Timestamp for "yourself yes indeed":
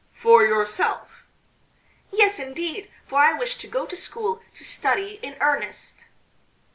0.43-2.89